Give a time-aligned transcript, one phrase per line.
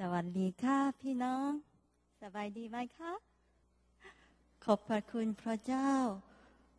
[0.12, 1.50] วัสดีค่ะพี่น้อง
[2.22, 3.12] สบายดีไหมคะ
[4.64, 5.90] ขอบพระคุณพระเจ้า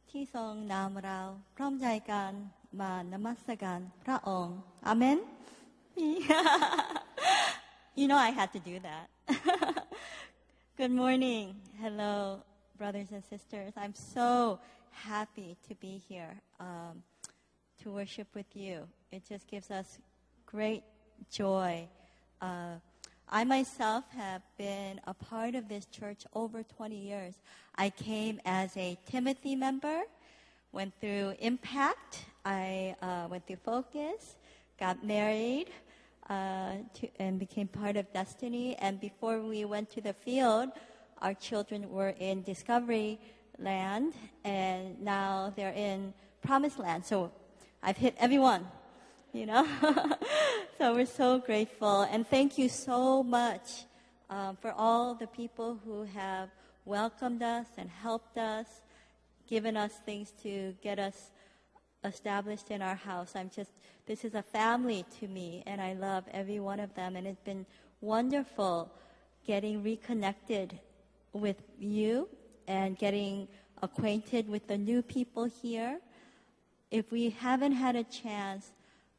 [0.09, 1.19] ที่ทรงนำเรา
[1.55, 2.31] พร้อมใจกัน
[2.79, 4.57] มานมัสการพระองค์
[4.87, 5.17] อาเมน
[7.99, 9.05] you know I had to do that
[10.79, 11.45] Good morning
[11.83, 12.15] hello
[12.79, 14.59] brothers and sisters I'm so
[15.09, 16.33] happy to be here
[16.67, 16.95] um,
[17.79, 18.75] to worship with you
[19.15, 19.87] it just gives us
[20.53, 20.83] great
[21.39, 21.73] joy
[22.41, 22.75] uh,
[23.34, 27.32] I myself have been a part of this church over 20 years.
[27.76, 30.02] I came as a Timothy member,
[30.70, 34.36] went through Impact, I uh, went through Focus,
[34.78, 35.68] got married,
[36.28, 38.76] uh, to, and became part of Destiny.
[38.76, 40.68] And before we went to the field,
[41.22, 43.18] our children were in Discovery
[43.58, 44.12] Land,
[44.44, 47.06] and now they're in Promised Land.
[47.06, 47.32] So
[47.82, 48.66] I've hit everyone
[49.32, 49.66] you know.
[50.82, 52.02] so we're so grateful.
[52.10, 53.84] And thank you so much
[54.28, 56.48] um, for all the people who have
[56.84, 58.66] welcomed us and helped us,
[59.46, 61.30] given us things to get us
[62.02, 63.36] established in our house.
[63.36, 63.70] I'm just,
[64.06, 67.14] this is a family to me, and I love every one of them.
[67.14, 67.64] And it's been
[68.00, 68.90] wonderful
[69.46, 70.80] getting reconnected
[71.32, 72.28] with you
[72.66, 73.46] and getting
[73.82, 76.00] acquainted with the new people here.
[76.90, 78.72] If we haven't had a chance,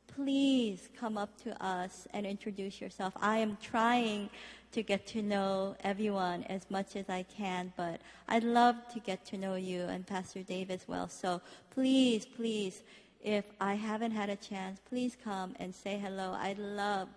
[0.07, 3.13] please come up to us and introduce yourself.
[3.21, 4.29] I am trying
[4.71, 9.25] to get to know everyone as much as I can, but I'd love to get
[9.27, 11.07] to know you and Pastor Dave as well.
[11.07, 12.83] So please, please,
[13.21, 16.35] if I haven't had a chance, please come and say hello.
[16.39, 17.09] I'd love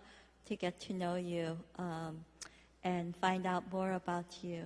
[0.46, 2.24] to get to know you um,
[2.84, 4.64] and find out more about you.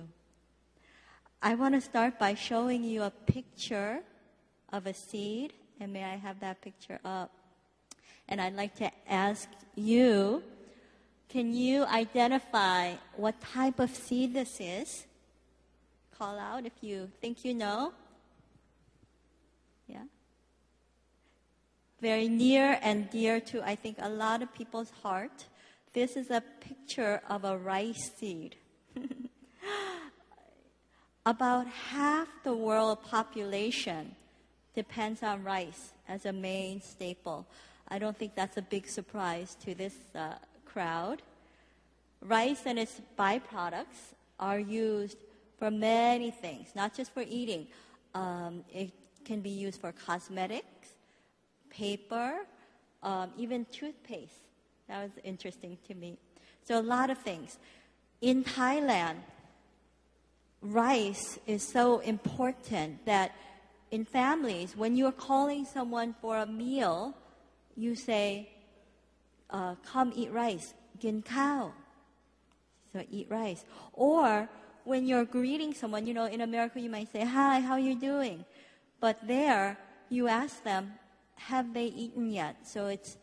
[1.41, 4.01] I want to start by showing you a picture
[4.71, 7.31] of a seed, and may I have that picture up?
[8.31, 10.41] And I'd like to ask you
[11.27, 15.05] can you identify what type of seed this is?
[16.17, 17.93] Call out if you think you know.
[19.87, 20.03] Yeah?
[22.01, 25.45] Very near and dear to, I think, a lot of people's heart.
[25.93, 28.55] This is a picture of a rice seed.
[31.25, 34.15] About half the world population
[34.73, 37.45] depends on rice as a main staple.
[37.91, 40.35] I don't think that's a big surprise to this uh,
[40.65, 41.21] crowd.
[42.21, 45.17] Rice and its byproducts are used
[45.59, 47.67] for many things, not just for eating.
[48.15, 48.93] Um, it
[49.25, 50.87] can be used for cosmetics,
[51.69, 52.45] paper,
[53.03, 54.39] um, even toothpaste.
[54.87, 56.17] That was interesting to me.
[56.63, 57.57] So, a lot of things.
[58.21, 59.17] In Thailand,
[60.61, 63.35] rice is so important that
[63.89, 67.15] in families, when you're calling someone for a meal,
[67.75, 68.49] you say,
[69.49, 71.73] uh, come eat rice, gin kao.
[72.93, 73.63] So eat rice.
[73.93, 74.49] Or
[74.83, 78.45] when you're greeting someone, you know, in America you might say, hi, how you doing?
[78.99, 79.77] But there,
[80.09, 80.93] you ask them,
[81.35, 82.67] have they eaten yet?
[82.67, 83.17] So it's,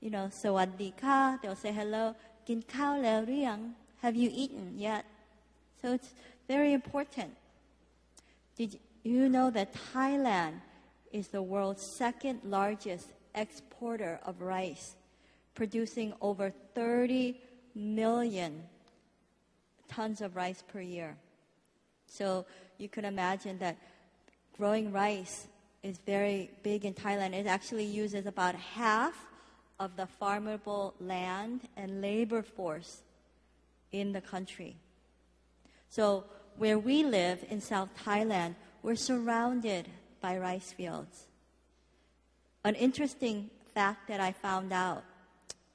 [0.00, 0.56] you know, so
[1.00, 2.14] ka, they'll say hello,
[2.46, 5.04] gin kao le riang, have you eaten yet?
[5.82, 6.14] So it's
[6.48, 7.34] very important.
[8.56, 10.60] Did you know that Thailand
[11.12, 14.96] is the world's second largest exporter of rice,
[15.54, 17.36] producing over 30
[17.74, 18.62] million
[19.88, 21.16] tons of rice per year.
[22.06, 22.46] So
[22.78, 23.76] you can imagine that
[24.56, 25.48] growing rice
[25.82, 27.34] is very big in Thailand.
[27.34, 29.14] It actually uses about half
[29.78, 33.02] of the farmable land and labor force
[33.92, 34.76] in the country.
[35.90, 36.24] So
[36.56, 39.88] where we live in South Thailand, we're surrounded
[40.20, 41.25] by rice fields.
[42.66, 45.04] An interesting fact that I found out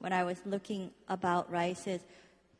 [0.00, 2.02] when I was looking about rice is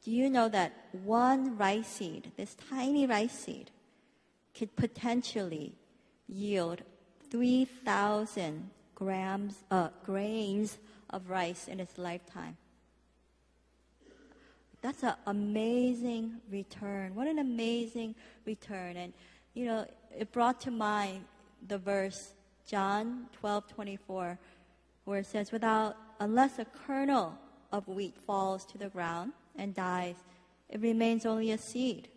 [0.03, 0.73] do you know that
[1.05, 3.71] one rice seed, this tiny rice seed,
[4.57, 5.75] could potentially
[6.29, 6.81] yield
[7.31, 10.79] 3,000 grams, uh, grains
[11.11, 12.57] of rice in its lifetime?
[14.81, 17.15] That's an amazing return.
[17.15, 18.15] What an amazing
[18.47, 18.97] return.
[18.97, 19.13] And,
[19.53, 21.27] you know, it brought to mind
[21.69, 22.33] the verse
[22.67, 24.39] John 12:24,
[25.05, 27.39] where it says, "Without unless a kernel
[27.71, 30.17] of wheat falls to the ground and dies,
[30.69, 32.09] it remains only a seed.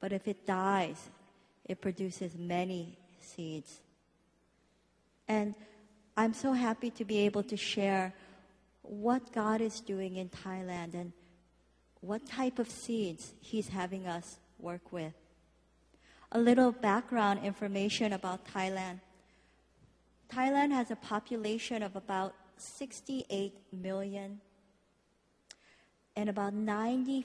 [0.00, 1.10] But if it dies,
[1.64, 3.82] it produces many seeds."
[5.28, 5.54] And
[6.16, 8.14] I'm so happy to be able to share
[8.82, 11.12] what God is doing in Thailand and
[12.00, 15.14] what type of seeds He's having us work with.
[16.32, 19.00] A little background information about Thailand.
[20.34, 24.40] Thailand has a population of about 68 million.
[26.14, 27.24] and about 95%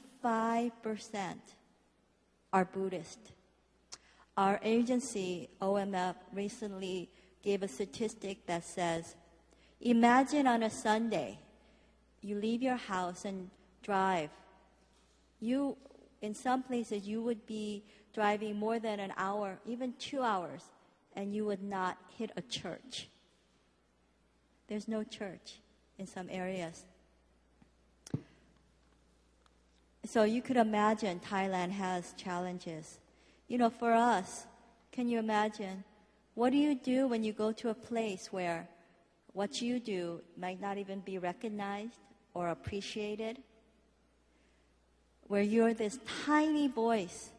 [2.54, 3.20] are Buddhist.
[4.38, 7.10] Our agency, OMF, recently
[7.44, 9.16] gave a statistic that says
[9.82, 11.40] imagine on a Sunday,
[12.22, 13.50] you leave your house and
[13.84, 14.30] drive.
[15.40, 15.78] You,
[16.22, 17.84] in some places, you would be
[18.14, 20.64] driving more than an hour, even two hours,
[21.18, 23.10] and you would not hit a church.
[24.68, 25.56] There's no church
[25.98, 26.86] in some areas.
[30.06, 33.00] So you could imagine Thailand has challenges.
[33.48, 34.46] You know, for us,
[34.92, 35.84] can you imagine?
[36.36, 38.70] What do you do when you go to a place where
[39.34, 42.00] what you do might not even be recognized
[42.36, 43.40] or appreciated?
[45.24, 47.32] Where you're this tiny voice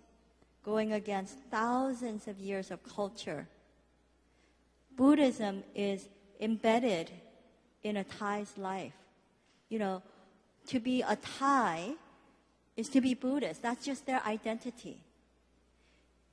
[0.65, 3.47] going against thousands of years of culture.
[4.99, 6.09] Buddhism is
[6.41, 7.12] embedded
[7.85, 8.93] in a Thai's life.
[9.69, 10.03] You know,
[10.67, 11.93] to be a Thai
[12.77, 13.62] is to be Buddhist.
[13.62, 14.99] That's just their identity.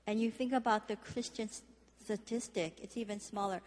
[0.08, 1.48] And you think about the Christian
[2.04, 3.62] statistic, it's even smaller.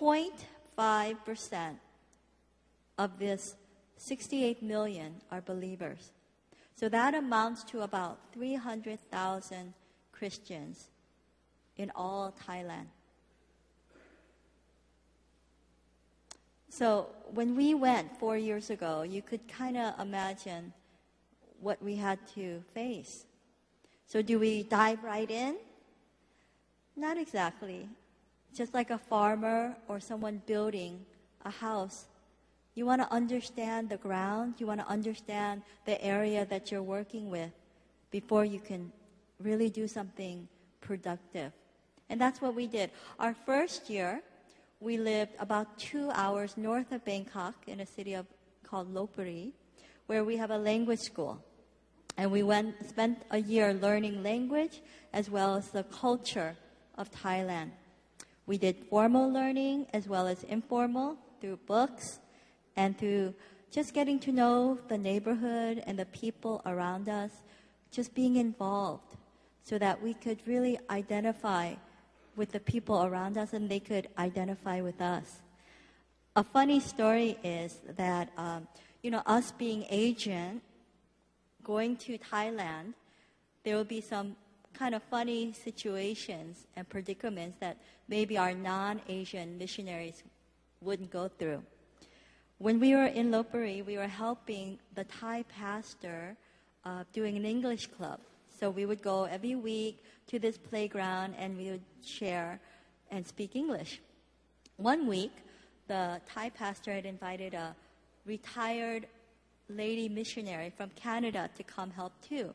[0.00, 1.76] 0.5%
[2.98, 3.54] of this
[3.96, 6.10] 68 million are believers.
[6.74, 9.72] So that amounts to about 300,000
[10.10, 10.88] Christians
[11.76, 12.86] in all Thailand.
[16.68, 20.72] So when we went four years ago, you could kind of imagine
[21.60, 23.26] what we had to face.
[24.06, 25.56] So do we dive right in?
[26.96, 27.88] Not exactly.
[28.54, 31.04] Just like a farmer or someone building
[31.44, 32.06] a house,
[32.74, 37.30] you want to understand the ground, you want to understand the area that you're working
[37.30, 37.50] with
[38.10, 38.92] before you can
[39.40, 40.46] really do something
[40.80, 41.52] productive.
[42.08, 42.90] And that's what we did.
[43.18, 44.22] Our first year,
[44.80, 48.26] we lived about two hours north of Bangkok in a city of,
[48.62, 49.52] called Lopburi,
[50.06, 51.42] where we have a language school.
[52.16, 54.82] And we went, spent a year learning language
[55.12, 56.56] as well as the culture
[56.96, 57.70] of Thailand.
[58.46, 62.20] We did formal learning as well as informal through books
[62.76, 63.34] and through
[63.70, 67.30] just getting to know the neighborhood and the people around us,
[67.90, 69.16] just being involved
[69.62, 71.74] so that we could really identify
[72.36, 75.40] with the people around us and they could identify with us.
[76.36, 78.68] A funny story is that, um,
[79.02, 80.60] you know, us being Asian,
[81.64, 82.94] going to Thailand,
[83.64, 84.36] there will be some
[84.74, 90.22] kind of funny situations and predicaments that maybe our non Asian missionaries
[90.80, 91.62] wouldn't go through.
[92.58, 96.36] When we were in Lopburi, we were helping the Thai pastor
[96.84, 98.20] uh, doing an English club.
[98.58, 102.60] So we would go every week to this playground and we would share
[103.10, 104.00] and speak English.
[104.76, 105.32] One week,
[105.88, 107.74] the Thai pastor had invited a
[108.24, 109.06] retired
[109.68, 112.54] lady missionary from Canada to come help too.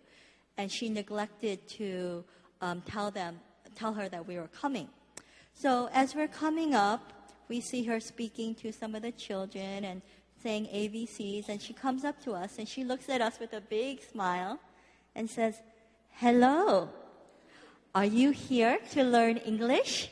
[0.58, 2.24] And she neglected to
[2.62, 3.40] um, tell them,
[3.76, 4.90] tell her that we were coming.
[5.54, 7.14] So as we're coming up,
[7.48, 10.02] we see her speaking to some of the children and
[10.42, 13.62] saying ABCs, and she comes up to us and she looks at us with a
[13.62, 14.60] big smile
[15.16, 15.62] and says,
[16.16, 16.90] Hello.
[17.94, 20.10] Are you here to learn English?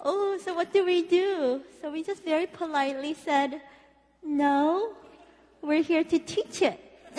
[0.00, 1.62] Oh, so what do we do?
[1.82, 3.60] So we just very politely said,
[4.22, 4.94] No,
[5.60, 6.80] we're here to teach it.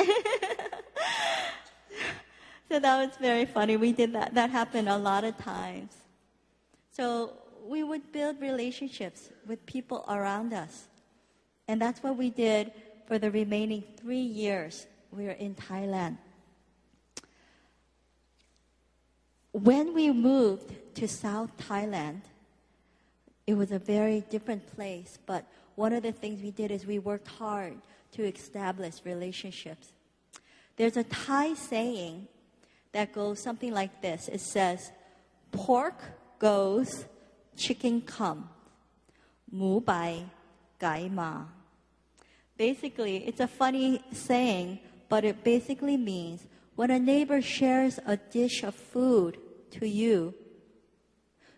[2.69, 3.77] so that was very funny.
[3.77, 4.33] We did that.
[4.33, 5.93] That happened a lot of times.
[6.91, 7.33] So
[7.67, 10.87] we would build relationships with people around us.
[11.67, 12.71] And that's what we did
[13.05, 16.17] for the remaining three years we were in Thailand.
[19.63, 22.21] When we moved to South Thailand,
[23.45, 25.43] it was a very different place, but
[25.75, 27.75] one of the things we did is we worked hard
[28.13, 29.91] to establish relationships.
[30.77, 32.29] There's a Thai saying
[32.93, 34.93] that goes something like this it says,
[35.51, 35.99] Pork
[36.39, 37.03] goes,
[37.57, 38.45] chicken comes.
[39.51, 40.23] Mu bai,
[40.79, 41.43] gai ma.
[42.55, 46.47] Basically, it's a funny saying, but it basically means
[46.77, 49.37] when a neighbor shares a dish of food
[49.71, 50.33] to you,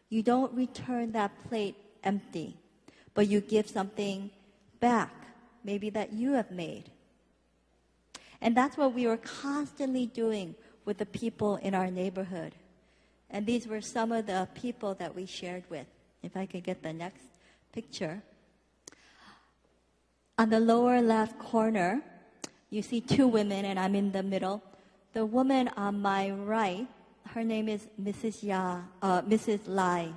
[0.10, 2.58] you don't return that plate empty,
[3.14, 4.30] but you give something
[4.80, 5.14] back,
[5.64, 6.92] maybe that you have made.
[8.42, 12.56] And that's what we were constantly doing with the people in our neighborhood.
[13.30, 15.88] And these were some of the people that we shared with.
[16.24, 17.24] If I could get the next
[17.72, 18.22] picture.
[20.38, 22.02] On the lower left corner,
[22.70, 24.62] you see two women, and I'm in the middle.
[25.14, 26.88] The woman on my right,
[27.34, 28.44] her name is Mrs.
[28.44, 29.62] Ya, uh, Mrs.
[29.66, 30.14] Lai.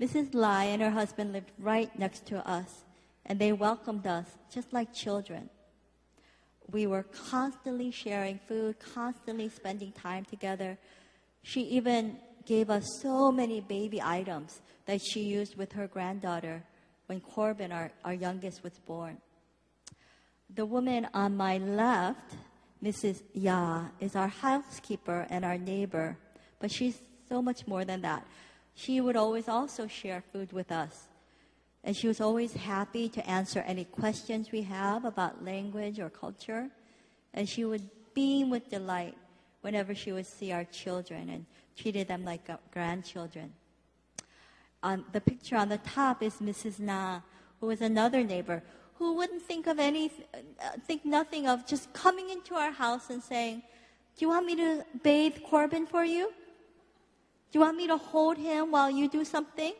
[0.00, 0.34] Mrs.
[0.34, 2.84] Lai and her husband lived right next to us,
[3.24, 5.50] and they welcomed us just like children.
[6.72, 10.76] we were constantly sharing food, constantly spending time together.
[11.42, 16.64] She even gave us so many baby items that she used with her granddaughter
[17.06, 19.18] when Corbin, our, our youngest, was born.
[20.54, 22.34] The woman on my left,
[22.82, 23.22] Mrs.
[23.32, 26.18] Ya, is our housekeeper and our neighbor,
[26.58, 26.98] but she's
[27.28, 28.26] so much more than that.
[28.74, 31.08] She would always also share food with us.
[31.82, 36.68] And she was always happy to answer any questions we have about language or culture.
[37.32, 39.16] And she would beam with delight
[39.60, 41.46] whenever she would see our children and
[41.76, 43.52] treated them like grandchildren.
[44.82, 46.78] On the picture on the top is Mrs.
[46.80, 47.20] Na,
[47.60, 48.62] who was another neighbor
[48.98, 53.22] who wouldn't think of any, uh, think nothing of just coming into our house and
[53.22, 53.62] saying,
[54.16, 56.32] "Do you want me to bathe Corbin for you?
[57.50, 59.74] Do you want me to hold him while you do something?"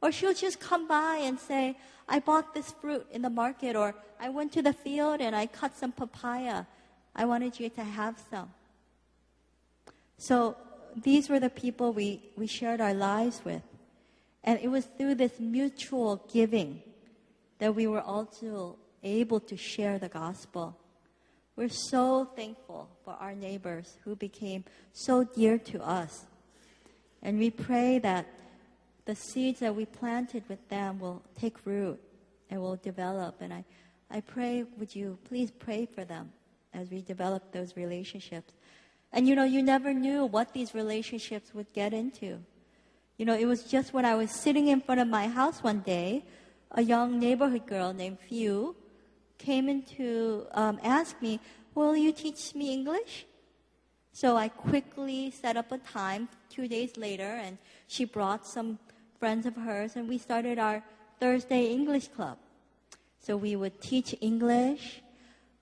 [0.00, 1.76] Or she'll just come by and say,
[2.08, 5.46] "I bought this fruit in the market," or "I went to the field and I
[5.46, 6.66] cut some papaya.
[7.14, 8.52] I wanted you to have some."
[10.18, 10.56] So
[10.96, 13.62] these were the people we, we shared our lives with.
[14.44, 16.82] And it was through this mutual giving
[17.58, 20.76] that we were also able to share the gospel.
[21.54, 26.26] We're so thankful for our neighbors who became so dear to us.
[27.22, 28.26] And we pray that
[29.04, 32.00] the seeds that we planted with them will take root
[32.50, 33.36] and will develop.
[33.40, 33.64] And I,
[34.10, 36.32] I pray, would you please pray for them
[36.74, 38.52] as we develop those relationships?
[39.12, 42.40] And you know, you never knew what these relationships would get into.
[43.18, 45.80] You know, it was just when I was sitting in front of my house one
[45.80, 46.24] day,
[46.70, 48.74] a young neighborhood girl named Few
[49.38, 51.40] came in to um, ask me,
[51.74, 53.26] Will you teach me English?
[54.12, 57.56] So I quickly set up a time two days later, and
[57.88, 58.78] she brought some
[59.18, 60.82] friends of hers, and we started our
[61.18, 62.36] Thursday English club.
[63.18, 65.00] So we would teach English,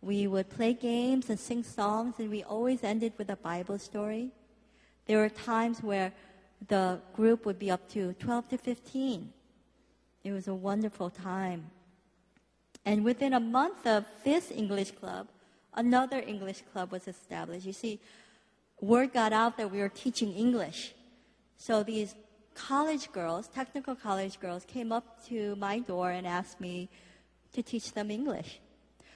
[0.03, 4.31] we would play games and sing songs, and we always ended with a Bible story.
[5.07, 6.13] There were times where
[6.69, 9.33] the group would be up to 12 to 15.
[10.25, 11.71] It was a wonderful time.
[12.85, 15.29] And within a month of this English club,
[15.75, 17.67] another English club was established.
[17.67, 18.01] You see,
[18.81, 20.95] word got out that we were teaching English.
[21.57, 22.15] So these
[22.55, 26.89] college girls, technical college girls, came up to my door and asked me
[27.53, 28.61] to teach them English.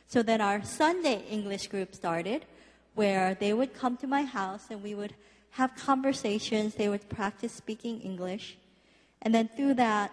[0.06, 2.44] So then our Sunday English group started,
[2.94, 5.14] where they would come to my house and we would
[5.50, 6.74] have conversations.
[6.74, 8.58] They would practice speaking English.
[9.22, 10.12] And then through that,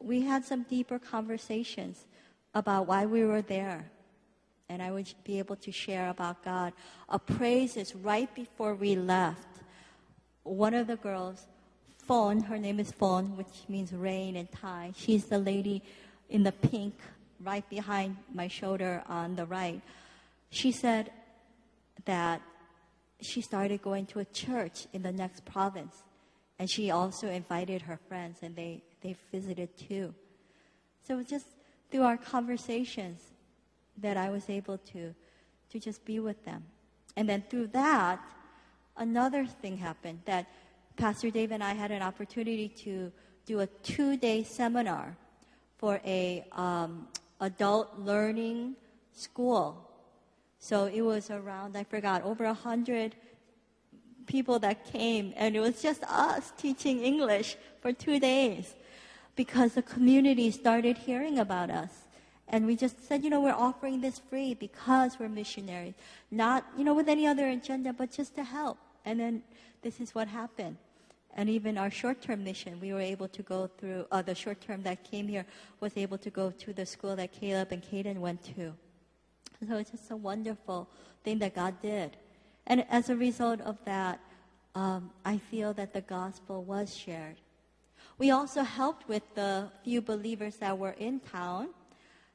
[0.00, 2.06] we had some deeper conversations
[2.54, 3.91] about why we were there.
[4.68, 6.72] And I would be able to share about God.
[7.08, 9.48] A praise is right before we left.
[10.44, 11.46] One of the girls,
[11.98, 14.92] Fawn, her name is Fawn, which means rain in Thai.
[14.96, 15.82] She's the lady
[16.28, 16.94] in the pink
[17.44, 19.80] right behind my shoulder on the right,
[20.50, 21.10] she said
[22.04, 22.40] that
[23.20, 26.02] she started going to a church in the next province.
[26.58, 30.14] And she also invited her friends, and they, they visited too.
[31.06, 31.46] So just
[31.90, 33.20] through our conversations
[33.98, 35.14] that I was able to,
[35.70, 36.64] to just be with them.
[37.16, 38.20] And then through that,
[38.96, 40.46] another thing happened that
[40.96, 43.12] Pastor Dave and I had an opportunity to
[43.46, 45.16] do a two day seminar
[45.78, 47.08] for a um,
[47.40, 48.76] adult learning
[49.12, 49.88] school.
[50.58, 53.16] So it was around, I forgot, over a hundred
[54.26, 58.74] people that came, and it was just us teaching English for two days
[59.34, 61.90] because the community started hearing about us.
[62.52, 65.94] And we just said, you know, we're offering this free because we're missionaries,
[66.30, 68.78] not, you know, with any other agenda, but just to help.
[69.04, 69.42] And then
[69.82, 70.76] this is what happened
[71.34, 75.02] and even our short-term mission, we were able to go through, uh, the short-term that
[75.02, 75.46] came here
[75.80, 78.74] was able to go to the school that Caleb and Caden went to.
[79.66, 80.88] So it's just a wonderful
[81.24, 82.16] thing that God did.
[82.66, 84.20] And as a result of that,
[84.74, 87.36] um, I feel that the gospel was shared.
[88.18, 91.68] We also helped with the few believers that were in town.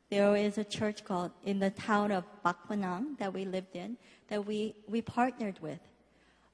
[0.10, 3.98] There is a church called in the town of Bakwanang that we lived in
[4.30, 5.80] that we, we partnered with.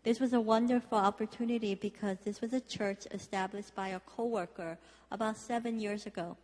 [0.03, 4.77] This was a wonderful opportunity because this was a church established by a coworker
[5.11, 6.35] about seven years ago.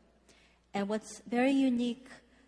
[0.74, 2.08] And what's very unique,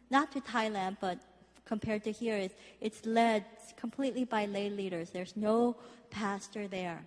[0.09, 1.17] not to Thailand, but
[1.65, 5.09] compared to here, is it's led completely by lay leaders.
[5.09, 5.75] There's no
[6.11, 7.03] pastor there.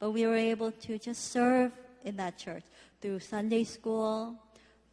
[0.00, 1.72] But we were able to just serve
[2.04, 2.64] in that church
[3.00, 4.36] through Sunday school,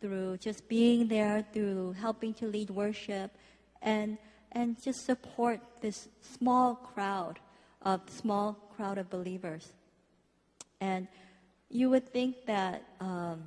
[0.05, 3.31] through just being there, through helping to lead worship,
[3.81, 4.19] and,
[4.51, 7.39] and just support this small crowd
[7.85, 9.71] a small crowd of believers.
[10.81, 11.07] And
[11.69, 13.43] you would think that um,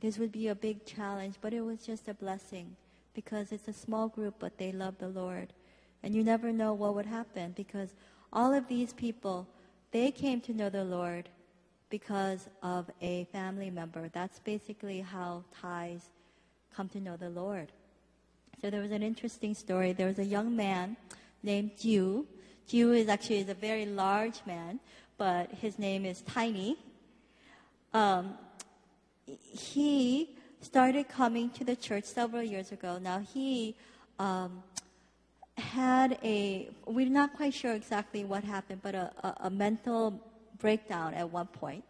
[0.00, 2.74] this would be a big challenge, but it was just a blessing
[3.14, 5.52] because it's a small group, but they love the Lord.
[6.02, 7.94] And you never know what would happen because
[8.32, 9.46] all of these people,
[9.92, 11.28] they came to know the Lord
[11.90, 14.08] because of a family member.
[14.12, 16.02] That's basically how Thais
[16.74, 17.72] come to know the Lord.
[18.60, 19.92] So there was an interesting story.
[19.92, 20.96] There was a young man
[21.42, 22.26] named Jiu.
[22.68, 24.78] Jiu is actually is a very large man,
[25.18, 26.76] but his name is Tiny.
[27.92, 28.34] Um,
[29.26, 32.98] he started coming to the church several years ago.
[33.02, 33.74] Now he
[34.18, 34.62] um,
[35.56, 40.20] had a, we're not quite sure exactly what happened, but a, a, a mental
[40.60, 41.84] breakdown at one point.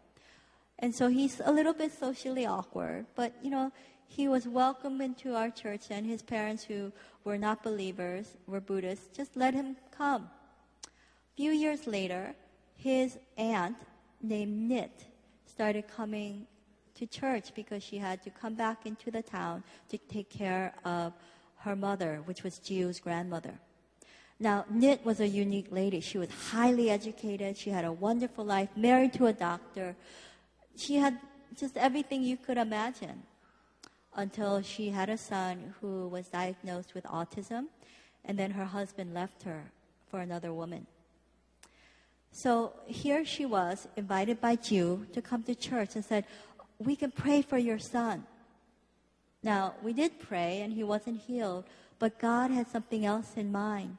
[0.79, 3.71] And so he's a little bit socially awkward, but you know,
[4.07, 6.91] he was welcomed into our church and his parents who
[7.23, 10.29] were not believers, were Buddhists, just let him come.
[10.85, 12.33] A few years later,
[12.75, 13.77] his aunt
[14.21, 15.05] named Nit
[15.45, 16.47] started coming
[16.95, 21.13] to church because she had to come back into the town to take care of
[21.57, 23.53] her mother, which was Jiu's grandmother.
[24.41, 25.99] Now, Nit was a unique lady.
[25.99, 27.55] She was highly educated.
[27.55, 29.95] She had a wonderful life, married to a doctor.
[30.75, 31.19] She had
[31.55, 33.21] just everything you could imagine
[34.15, 37.67] until she had a son who was diagnosed with autism,
[38.25, 39.71] and then her husband left her
[40.09, 40.87] for another woman.
[42.31, 46.25] So here she was, invited by Jiu to come to church and said,
[46.79, 48.25] We can pray for your son.
[49.43, 51.65] Now, we did pray and he wasn't healed,
[51.99, 53.97] but God had something else in mind.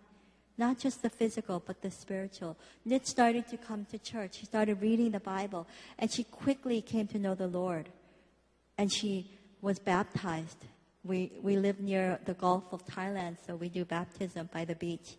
[0.63, 2.57] Not just the physical, but the spiritual.
[2.85, 4.37] Nit started to come to church.
[4.39, 5.67] She started reading the Bible,
[5.99, 7.89] and she quickly came to know the Lord.
[8.79, 9.29] And she
[9.61, 10.59] was baptized.
[11.03, 15.17] We, we live near the Gulf of Thailand, so we do baptism by the beach.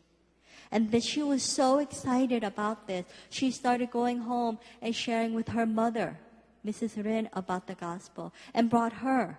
[0.71, 5.50] And that she was so excited about this, she started going home and sharing with
[5.50, 6.17] her mother,
[6.65, 7.03] Mrs.
[7.03, 9.38] Rin, about the gospel, and brought her,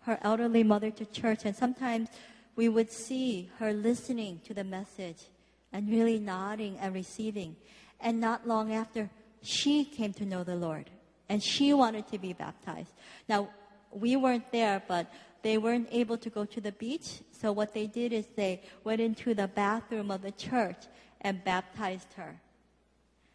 [0.00, 1.46] her elderly mother, to church.
[1.46, 2.10] And sometimes
[2.56, 5.28] we would see her listening to the message
[5.72, 7.56] and really nodding and receiving.
[8.00, 9.10] And not long after,
[9.42, 10.90] she came to know the Lord
[11.28, 12.92] and she wanted to be baptized.
[13.28, 13.48] Now,
[13.90, 15.10] we weren't there, but
[15.42, 17.20] they weren't able to go to the beach.
[17.32, 20.84] So what they did is they went into the bathroom of the church
[21.20, 22.40] and baptized her.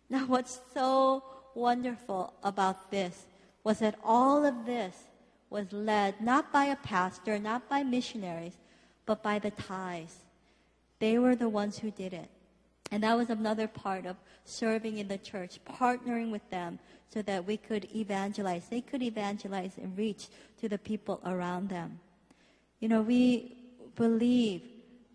[0.10, 3.25] Now, what's so wonderful about this
[3.63, 4.95] was that all of this
[5.49, 8.58] was led not by a pastor, not by missionaries,
[9.07, 10.17] but by the Thais.
[10.99, 12.29] They were the ones who did it.
[12.91, 14.15] And that was another part of
[14.45, 16.77] serving in the church, partnering with them
[17.09, 18.67] so that we could evangelize.
[18.69, 20.27] They could evangelize and reach
[20.61, 21.99] to the people around them.
[22.79, 23.57] You know, we
[23.95, 24.61] believe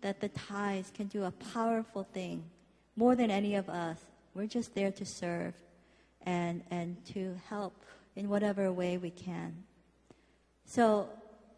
[0.01, 2.43] that the Thais can do a powerful thing
[2.95, 3.99] more than any of us.
[4.35, 5.53] We're just there to serve
[6.25, 7.73] and, and to help
[8.15, 9.63] in whatever way we can.
[10.65, 11.09] So,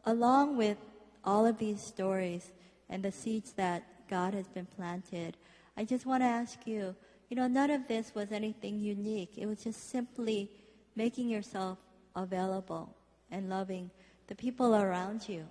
[0.06, 0.78] along with
[1.26, 2.52] all of these stories
[2.90, 5.38] and the seeds that God has been planted,
[5.76, 6.96] I just want to ask you
[7.30, 9.34] you know, none of this was anything unique.
[9.38, 10.50] It was just simply
[10.96, 11.80] making yourself
[12.16, 12.96] available
[13.32, 13.90] and loving
[14.28, 15.46] the people around you.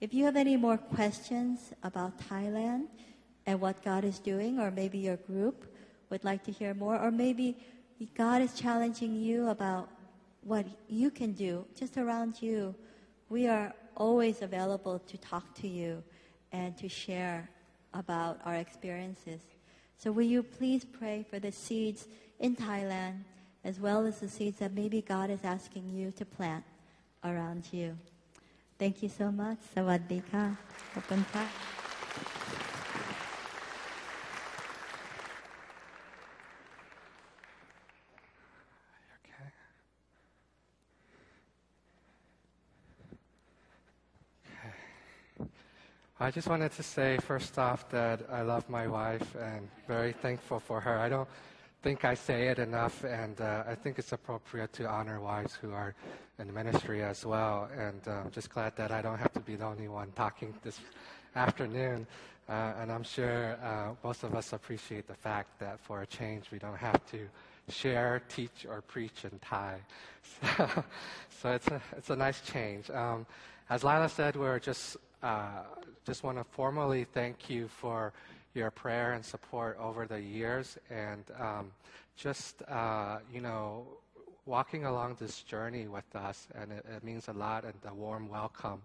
[0.00, 2.86] If you have any more questions about Thailand
[3.46, 5.66] and what God is doing, or maybe your group
[6.10, 7.56] would like to hear more, or maybe
[8.16, 9.88] God is challenging you about
[10.42, 12.74] what you can do just around you,
[13.28, 16.03] we are always available to talk to you
[16.51, 17.49] and to share
[17.93, 19.41] about our experiences.
[19.97, 22.07] So will you please pray for the seeds
[22.39, 23.23] in Thailand
[23.63, 26.63] as well as the seeds that maybe God is asking you to plant
[27.23, 27.97] around you.
[28.77, 29.59] Thank you so much.
[29.75, 30.45] สวัสดีค่ะ
[30.93, 31.82] ขอบคุณค่ะ
[46.20, 50.60] I just wanted to say first off that I love my wife and very thankful
[50.60, 50.96] for her.
[50.96, 51.28] I don't
[51.82, 55.72] think I say it enough, and uh, I think it's appropriate to honor wives who
[55.72, 55.92] are
[56.38, 57.68] in ministry as well.
[57.76, 60.54] And uh, I'm just glad that I don't have to be the only one talking
[60.62, 60.78] this
[61.34, 62.06] afternoon.
[62.48, 66.52] Uh, and I'm sure uh, most of us appreciate the fact that for a change,
[66.52, 67.26] we don't have to
[67.68, 69.80] share, teach, or preach in Thai.
[70.56, 70.84] So,
[71.42, 72.88] so it's, a, it's a nice change.
[72.90, 73.26] Um,
[73.68, 75.64] as Lila said, we're just uh,
[76.06, 78.12] just want to formally thank you for
[78.52, 81.70] your prayer and support over the years and um,
[82.14, 83.86] just, uh, you know,
[84.44, 86.46] walking along this journey with us.
[86.54, 88.82] And it, it means a lot and a warm welcome.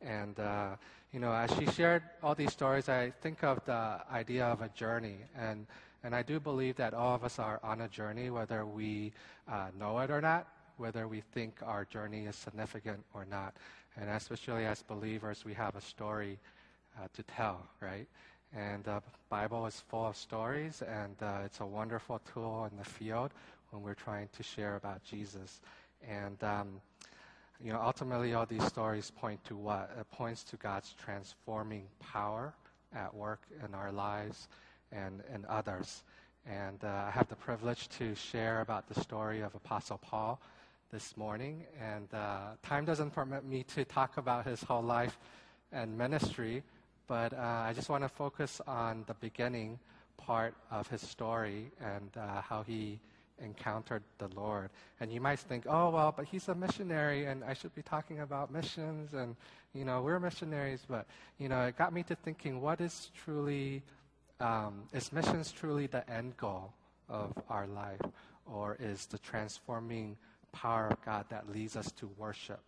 [0.00, 0.76] And, uh,
[1.12, 4.68] you know, as she shared all these stories, I think of the idea of a
[4.70, 5.18] journey.
[5.38, 5.66] And,
[6.02, 9.12] and I do believe that all of us are on a journey, whether we
[9.46, 10.48] uh, know it or not,
[10.82, 13.54] whether we think our journey is significant or not.
[13.96, 16.40] And especially as believers, we have a story
[16.98, 18.08] uh, to tell, right?
[18.52, 22.84] And the Bible is full of stories, and uh, it's a wonderful tool in the
[22.84, 23.30] field
[23.70, 25.60] when we're trying to share about Jesus.
[26.06, 26.80] And um,
[27.62, 29.88] you know, ultimately, all these stories point to what?
[30.00, 32.54] It points to God's transforming power
[32.92, 34.48] at work in our lives
[34.90, 36.02] and in others.
[36.44, 40.40] And uh, I have the privilege to share about the story of Apostle Paul
[40.92, 41.64] this morning.
[41.80, 45.18] And uh, time doesn't permit me to talk about his whole life
[45.72, 46.62] and ministry,
[47.08, 49.78] but uh, I just want to focus on the beginning
[50.18, 52.98] part of his story and uh, how he
[53.42, 54.68] encountered the Lord.
[55.00, 58.20] And you might think, oh, well, but he's a missionary and I should be talking
[58.20, 59.34] about missions and,
[59.74, 60.84] you know, we're missionaries.
[60.86, 61.06] But,
[61.38, 63.82] you know, it got me to thinking, what is truly,
[64.40, 66.74] um, is missions truly the end goal
[67.08, 68.00] of our life?
[68.44, 70.16] Or is the transforming
[70.52, 72.60] power of God that leads us to worship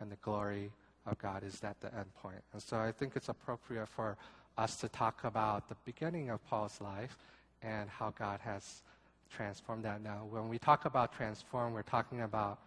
[0.00, 0.70] and the glory
[1.06, 2.42] of God, is that the end point?
[2.52, 4.16] And so I think it's appropriate for
[4.56, 7.16] us to talk about the beginning of Paul's life
[7.62, 8.82] and how God has
[9.30, 10.26] transformed that now.
[10.28, 12.58] When we talk about transform, we're talking about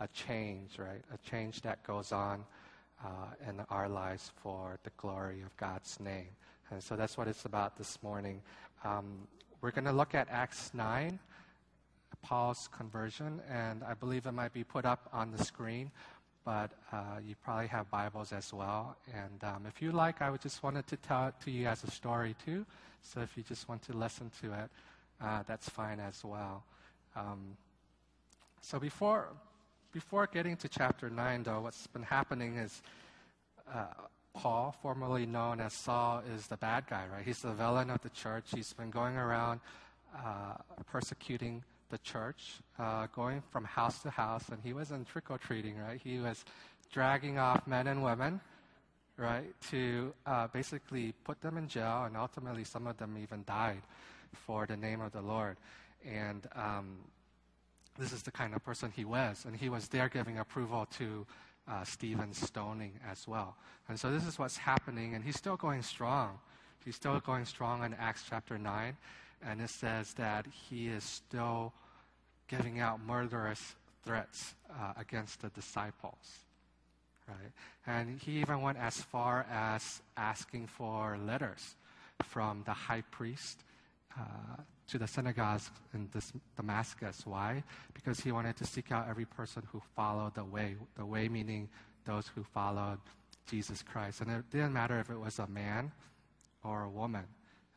[0.00, 1.02] a change, right?
[1.12, 2.44] A change that goes on
[3.04, 6.28] uh, in our lives for the glory of God's name.
[6.70, 8.40] And so that's what it's about this morning.
[8.84, 9.26] Um,
[9.60, 11.18] we're going to look at Acts 9,
[12.22, 15.90] Paul's conversion, and I believe it might be put up on the screen,
[16.44, 18.96] but uh, you probably have Bibles as well.
[19.14, 21.84] And um, if you like, I would just wanted to tell it to you as
[21.84, 22.64] a story too.
[23.02, 24.70] So if you just want to listen to it,
[25.20, 26.64] uh, that's fine as well.
[27.16, 27.56] Um,
[28.60, 29.28] so before,
[29.92, 32.82] before getting to chapter 9, though, what's been happening is
[33.72, 33.84] uh,
[34.34, 37.24] Paul, formerly known as Saul, is the bad guy, right?
[37.24, 38.44] He's the villain of the church.
[38.54, 39.60] He's been going around
[40.16, 40.54] uh,
[40.90, 45.78] persecuting the church, uh, going from house to house, and he wasn't trick or treating,
[45.78, 46.00] right?
[46.02, 46.44] He was
[46.92, 48.40] dragging off men and women,
[49.16, 53.82] right, to uh, basically put them in jail, and ultimately some of them even died
[54.32, 55.56] for the name of the Lord.
[56.06, 56.98] And um,
[57.98, 59.44] this is the kind of person he was.
[59.44, 61.26] And he was there giving approval to
[61.66, 63.56] uh, Stephen's stoning as well.
[63.88, 65.14] And so this is what's happening.
[65.14, 66.38] And he's still going strong.
[66.84, 68.96] He's still going strong in Acts chapter 9.
[69.46, 71.72] And it says that he is still
[72.48, 73.74] giving out murderous
[74.04, 76.40] threats uh, against the disciples.
[77.28, 77.52] Right?
[77.86, 81.76] And he even went as far as asking for letters
[82.24, 83.60] from the high priest
[84.18, 86.08] uh, to the synagogues in
[86.56, 87.22] Damascus.
[87.26, 87.62] Why?
[87.92, 90.76] Because he wanted to seek out every person who followed the way.
[90.96, 91.68] The way meaning
[92.06, 92.98] those who followed
[93.46, 94.22] Jesus Christ.
[94.22, 95.92] And it didn't matter if it was a man
[96.64, 97.24] or a woman.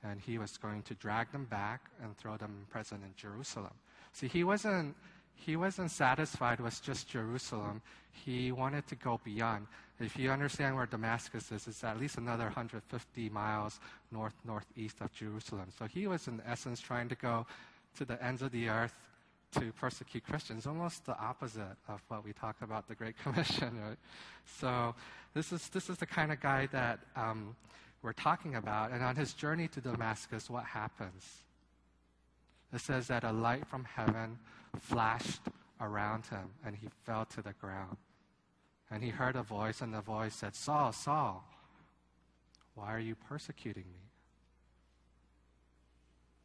[0.03, 3.73] And he was going to drag them back and throw them in prison in Jerusalem.
[4.13, 4.95] See, he wasn't,
[5.35, 7.81] he wasn't satisfied with just Jerusalem.
[8.11, 9.67] He wanted to go beyond.
[9.99, 13.79] If you understand where Damascus is, it's at least another 150 miles
[14.11, 15.67] north northeast of Jerusalem.
[15.77, 17.45] So he was, in essence, trying to go
[17.97, 18.95] to the ends of the earth
[19.53, 23.79] to persecute Christians, almost the opposite of what we talk about the Great Commission.
[23.81, 23.97] Right?
[24.45, 24.95] So
[25.33, 27.55] this is this is the kind of guy that um,
[28.01, 28.91] we're talking about.
[28.91, 31.43] And on his journey to Damascus, what happens?
[32.73, 34.39] It says that a light from heaven
[34.79, 35.41] flashed
[35.79, 37.97] around him, and he fell to the ground.
[38.89, 41.43] And he heard a voice, and the voice said, Saul, Saul,
[42.75, 43.99] why are you persecuting me?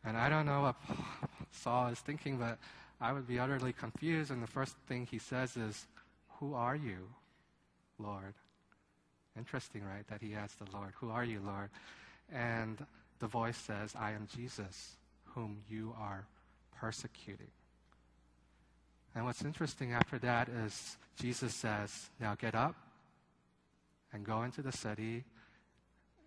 [0.05, 0.77] And I don't know what
[1.51, 2.59] Saul is thinking, but
[3.01, 4.31] I would be utterly confused.
[4.31, 5.87] And the first thing he says is,
[6.39, 7.09] Who are you,
[7.99, 8.35] Lord?
[9.39, 10.07] Interesting, right?
[10.09, 11.71] That he asks the Lord, Who are you, Lord?
[12.33, 12.85] And
[13.19, 16.27] the voice says, I am Jesus, whom you are
[16.79, 17.51] persecuting.
[19.15, 22.75] And what's interesting after that is Jesus says, Now get up
[24.13, 25.25] and go into the city,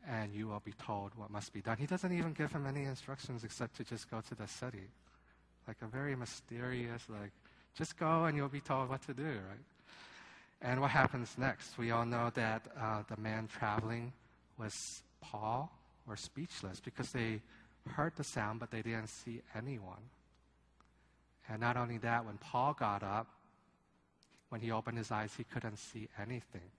[0.07, 1.77] and you will be told what must be done.
[1.77, 4.89] He doesn't even give him any instructions except to just go to the city.
[5.67, 7.31] Like a very mysterious, like,
[7.75, 9.65] just go and you'll be told what to do, right?
[10.61, 11.77] And what happens next?
[11.77, 14.11] We all know that uh, the man traveling
[14.57, 15.71] was Paul,
[16.07, 17.41] or speechless, because they
[17.87, 20.09] heard the sound, but they didn't see anyone.
[21.47, 23.27] And not only that, when Paul got up,
[24.49, 26.69] when he opened his eyes, he couldn't see anything.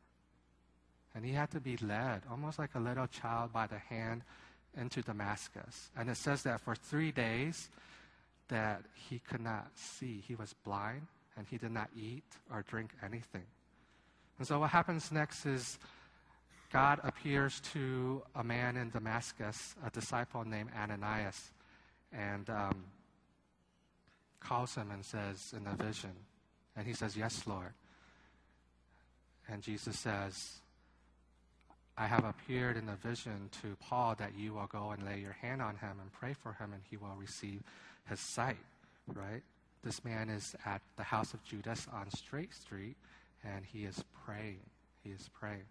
[1.15, 4.23] And he had to be led, almost like a little child by the hand,
[4.77, 5.91] into Damascus.
[5.97, 7.69] And it says that for three days
[8.49, 10.23] that he could not see.
[10.27, 13.47] He was blind and he did not eat or drink anything.
[14.41, 15.79] And so what happens next is
[16.73, 21.51] God appears to a man in Damascus, a disciple named Ananias.
[22.11, 22.85] And um,
[24.41, 26.13] calls him and says in a vision,
[26.75, 27.75] and he says, Yes, Lord.
[29.47, 30.61] And Jesus says,
[31.99, 35.37] I have appeared in a vision to Paul that you will go and lay your
[35.43, 37.63] hand on him and pray for him, and he will receive
[38.09, 38.57] his sight,
[39.13, 39.43] right?
[39.85, 42.97] This man is at the house of Judas on Straight Street,
[43.45, 44.61] and he is praying.
[45.03, 45.65] He is praying.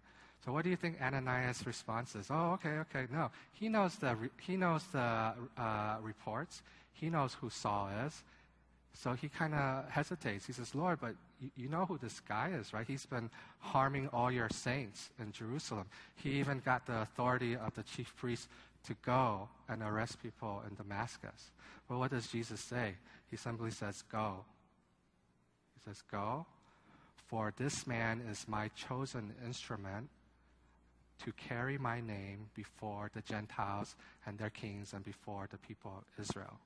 [0.46, 2.28] So, what do you think Ananias' response is?
[2.30, 3.08] Oh, okay, okay.
[3.12, 6.62] No, he knows the he knows the uh, reports.
[6.94, 8.24] He knows who Saul is.
[8.94, 10.46] So he kind of hesitates.
[10.46, 12.86] He says, Lord, but you, you, know who this guy is, right?
[12.86, 13.30] He's been
[13.60, 15.86] harming all your saints in Jerusalem.
[16.16, 18.50] He even got the authority of the chief priest
[18.88, 21.52] to go and arrest people in Damascus.
[21.88, 22.96] Well, what does Jesus say?
[23.30, 24.44] He simply says, Go.
[25.76, 26.46] He says, Go,
[27.30, 30.10] for this man is my chosen instrument
[31.24, 36.24] to carry my name before the Gentiles and their kings and before the people of
[36.26, 36.60] Israel.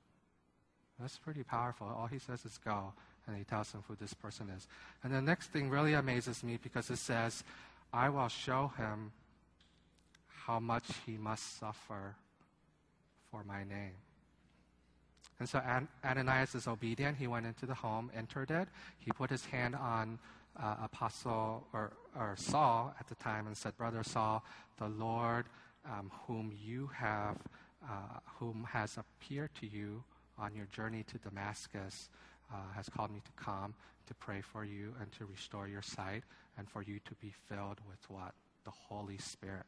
[0.98, 1.86] That's pretty powerful.
[1.86, 2.92] All he says is go,
[3.26, 4.66] and he tells him who this person is.
[5.02, 7.44] And the next thing really amazes me because it says,
[7.92, 9.12] I will show him
[10.46, 12.14] how much he must suffer
[13.30, 13.94] for my name.
[15.40, 15.60] And so
[16.04, 17.16] Ananias is obedient.
[17.16, 18.68] He went into the home, entered it.
[19.00, 20.20] He put his hand on
[20.60, 24.44] uh, Apostle or, or, Saul at the time and said, Brother Saul,
[24.78, 25.46] the Lord
[25.84, 27.36] um, whom you have,
[27.84, 30.02] uh, whom has appeared to you
[30.38, 32.08] on your journey to Damascus
[32.52, 33.74] uh, has called me to come
[34.06, 36.22] to pray for you and to restore your sight
[36.58, 38.32] and for you to be filled with what?
[38.64, 39.66] The Holy Spirit.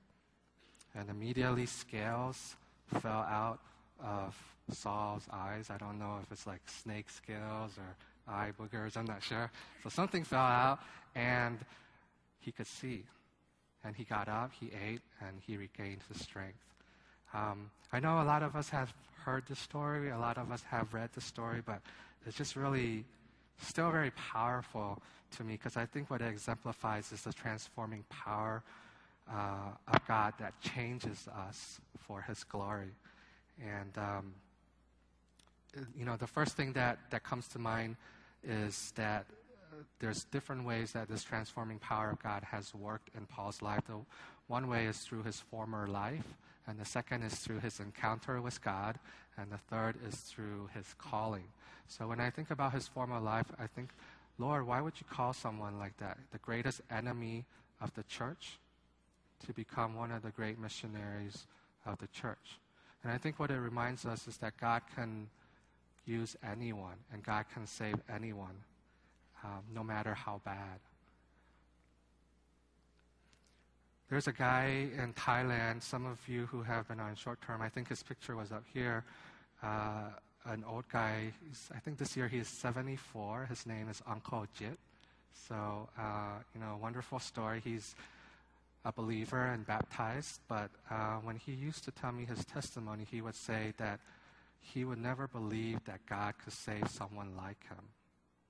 [0.94, 2.56] And immediately scales
[3.00, 3.58] fell out
[4.02, 4.36] of
[4.70, 5.70] Saul's eyes.
[5.70, 7.96] I don't know if it's like snake scales or
[8.28, 9.50] eye boogers, I'm not sure.
[9.82, 10.78] So something fell out
[11.14, 11.58] and
[12.40, 13.04] he could see.
[13.84, 16.58] And he got up, he ate, and he regained his strength.
[17.32, 18.92] Um, I know a lot of us have
[19.24, 21.80] heard the story, a lot of us have read the story, but
[22.26, 23.04] it's just really
[23.62, 25.00] still very powerful
[25.36, 28.62] to me because I think what it exemplifies is the transforming power
[29.30, 32.94] uh, of God that changes us for His glory.
[33.60, 34.34] And, um,
[35.96, 37.96] you know, the first thing that, that comes to mind
[38.46, 39.26] is that
[39.72, 43.82] uh, there's different ways that this transforming power of God has worked in Paul's life.
[43.86, 43.98] The
[44.46, 46.24] one way is through his former life,
[46.66, 48.98] and the second is through his encounter with God,
[49.36, 51.44] and the third is through his calling.
[51.88, 53.90] So when I think about his former life, I think,
[54.38, 57.44] Lord, why would you call someone like that, the greatest enemy
[57.80, 58.58] of the church,
[59.46, 61.46] to become one of the great missionaries
[61.84, 62.58] of the church?
[63.02, 65.28] And I think what it reminds us is that God can
[66.06, 68.56] use anyone, and God can save anyone,
[69.44, 70.80] um, no matter how bad.
[74.08, 77.68] There's a guy in Thailand, some of you who have been on short term, I
[77.68, 79.04] think his picture was up here.
[79.62, 80.10] Uh,
[80.44, 81.32] an old guy,
[81.74, 83.46] I think this year he's 74.
[83.48, 84.78] His name is Uncle Jit.
[85.48, 87.60] So, uh, you know, wonderful story.
[87.64, 87.96] He's
[88.84, 93.20] a believer and baptized, but uh, when he used to tell me his testimony, he
[93.20, 93.98] would say that
[94.72, 97.84] he would never believe that God could save someone like him.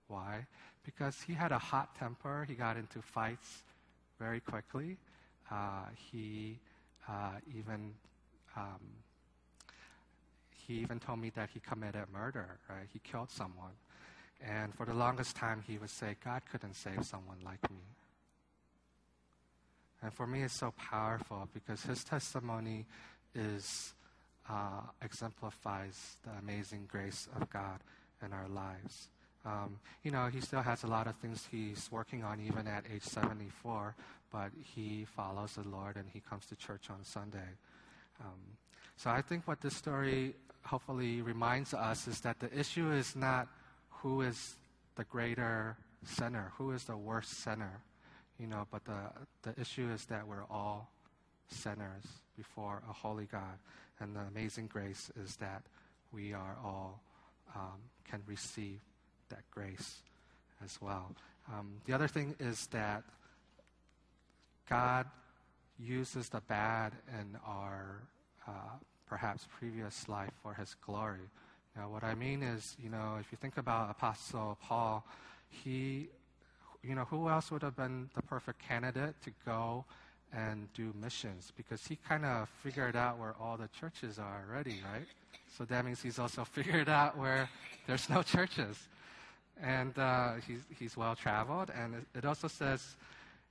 [0.09, 0.47] Why?
[0.85, 3.65] Because he had a hot temper, he got into fights
[4.19, 4.97] very quickly.
[5.51, 6.59] Uh, he
[7.09, 7.93] uh, even
[8.57, 8.81] um,
[10.51, 12.59] he even told me that he committed murder.
[12.69, 12.87] Right?
[12.93, 13.77] He killed someone,
[14.41, 17.83] and for the longest time, he would say, "God couldn't save someone like me."
[20.03, 22.87] And for me, it's so powerful because his testimony
[23.35, 23.95] is
[24.49, 27.81] uh, exemplifies the amazing grace of God
[28.25, 29.09] in our lives.
[29.45, 32.85] Um, you know, he still has a lot of things he's working on even at
[32.93, 33.95] age 74,
[34.33, 37.55] but he follows the Lord and he comes to church on Sunday.
[38.21, 38.57] Um,
[38.97, 43.47] so I think what this story hopefully reminds us is that the issue is not
[43.91, 44.57] who is
[44.97, 47.81] the greater sinner, who is the worst sinner,
[48.39, 48.99] you know, but the,
[49.43, 50.91] the issue is that we're all
[51.49, 52.05] sinners
[52.37, 53.59] before a holy God.
[54.01, 55.63] And the amazing grace is that
[56.13, 57.01] we are all
[57.55, 58.81] um, can receive
[59.29, 60.03] that grace
[60.65, 61.15] as well.
[61.53, 63.03] Um, the other thing is that
[64.69, 65.07] God
[65.79, 68.03] uses the bad in our
[68.47, 68.51] uh,
[69.09, 71.31] perhaps previous life for His glory.
[71.77, 75.05] Now, what I mean is, you know, if you think about Apostle Paul,
[75.51, 76.09] he,
[76.83, 79.85] you know, who else would have been the perfect candidate to go
[80.37, 81.53] and do missions?
[81.57, 85.07] Because he kind of figured out where all the churches are already, right?
[85.57, 87.49] So that means he's also figured out where
[87.87, 88.77] there's no churches
[89.63, 91.71] and uh, he's, he's well traveled.
[91.75, 92.97] And it, it, also says,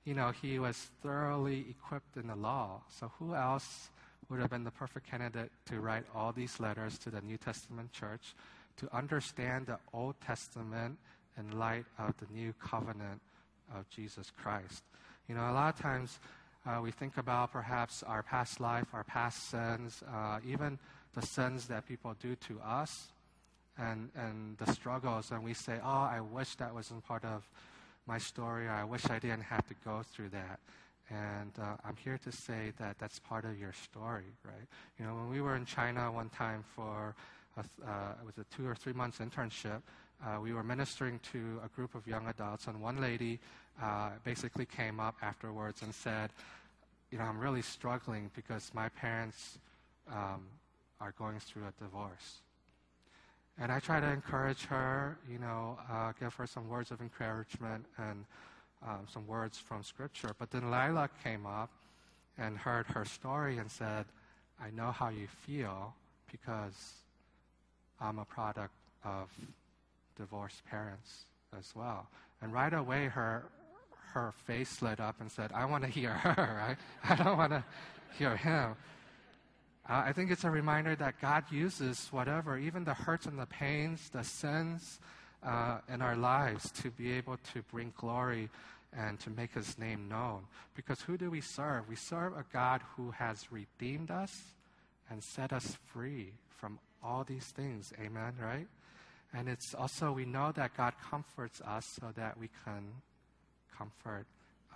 [0.04, 2.80] you know, he was thoroughly equipped in the law.
[2.88, 3.90] So who else
[4.28, 7.92] would have been the perfect candidate to write all these letters to the New Testament
[7.92, 8.34] church
[8.76, 10.96] to understand the Old Testament
[11.38, 13.20] in light of the new covenant
[13.74, 14.84] of Jesus Christ?
[15.28, 16.20] You know, a lot of times
[16.66, 20.78] Uh, we think about perhaps our past life, our past sins, uh, even
[21.14, 23.06] the sins that people do to us,
[23.78, 25.30] and, and the struggles.
[25.30, 27.48] And we say, Oh, I wish that wasn't part of
[28.06, 28.68] my story.
[28.68, 30.58] I wish I didn't have to go through that.
[31.08, 34.66] And uh, I'm here to say that that's part of your story, right?
[34.98, 37.14] You know, when we were in China one time for
[37.56, 39.82] a, uh, it was a two or three months internship,
[40.24, 43.38] uh, we were ministering to a group of young adults, and one lady
[43.82, 46.30] uh, basically came up afterwards and said,
[47.10, 49.58] "You know, I'm really struggling because my parents
[50.10, 50.42] um,
[51.00, 52.38] are going through a divorce."
[53.58, 57.86] And I try to encourage her, you know, uh, give her some words of encouragement
[57.96, 58.24] and
[58.86, 60.32] um, some words from Scripture.
[60.38, 61.70] But then Lila came up
[62.36, 64.04] and heard her story and said,
[64.60, 65.94] I know how you feel
[66.30, 66.92] because
[67.98, 68.74] I'm a product
[69.04, 69.28] of
[70.16, 71.26] divorced parents
[71.56, 72.08] as well.
[72.42, 73.46] And right away, her,
[74.12, 76.76] her face lit up and said, I want to hear her, right?
[77.08, 77.64] I don't want to
[78.18, 78.74] hear him.
[79.88, 83.46] Uh, I think it's a reminder that God uses whatever, even the hurts and the
[83.46, 84.98] pains, the sins
[85.44, 88.48] uh, in our lives, to be able to bring glory
[88.96, 90.40] and to make his name known.
[90.74, 91.88] Because who do we serve?
[91.88, 94.42] We serve a God who has redeemed us
[95.10, 97.92] and set us free from all these things.
[98.00, 98.66] Amen, right?
[99.36, 102.84] And it's also, we know that God comforts us so that we can
[103.76, 104.26] comfort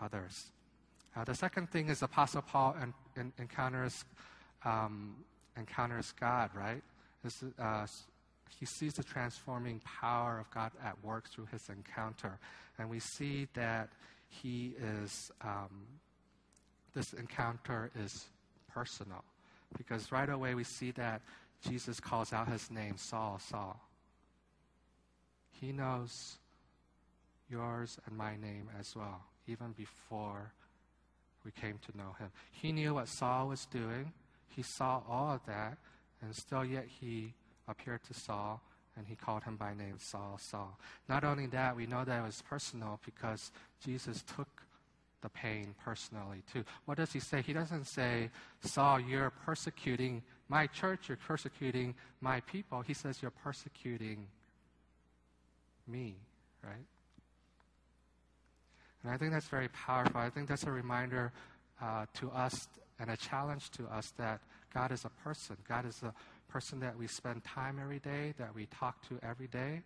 [0.01, 0.53] others.
[1.16, 4.05] Uh, the second thing is Apostle Paul en- en- encounters
[4.64, 5.16] um,
[5.57, 6.83] encounters God, right?
[7.25, 7.87] This, uh,
[8.59, 12.38] he sees the transforming power of God at work through his encounter.
[12.79, 13.88] And we see that
[14.29, 15.87] he is, um,
[16.94, 18.27] this encounter is
[18.73, 19.25] personal.
[19.79, 21.23] Because right away we see that
[21.66, 23.81] Jesus calls out his name, Saul, Saul.
[25.61, 26.38] He knows
[27.51, 30.53] yours and my name as well, even before
[31.44, 32.31] we came to know him.
[32.51, 34.12] He knew what Saul was doing,
[34.49, 35.79] he saw all of that,
[36.23, 37.35] and still yet he
[37.68, 38.61] appeared to Saul
[38.96, 40.77] and he called him by name Saul, Saul.
[41.09, 44.49] Not only that, we know that it was personal because Jesus took
[45.23, 46.64] the pain personally too.
[46.87, 47.42] What does he say?
[47.42, 48.31] He doesn't say,
[48.62, 52.83] Saul, you're persecuting my church, you're persecuting my people.
[52.83, 54.27] He says, you're persecuting
[55.90, 56.16] me,
[56.62, 56.87] right?
[59.03, 60.20] And I think that's very powerful.
[60.20, 61.33] I think that's a reminder
[61.83, 64.40] uh, to us and a challenge to us that
[64.74, 65.57] God is a person.
[65.66, 66.12] God is a
[66.53, 69.83] person that we spend time every day, that we talk to every day.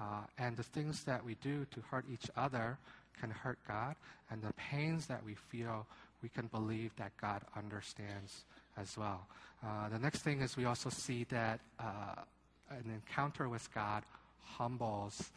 [0.00, 2.78] Uh, and the things that we do to hurt each other
[3.18, 3.96] can hurt God.
[4.30, 5.86] And the pains that we feel,
[6.22, 8.44] we can believe that God understands
[8.76, 9.26] as well.
[9.64, 12.22] Uh, the next thing is we also see that uh,
[12.70, 14.04] an encounter with God
[14.44, 15.32] humbles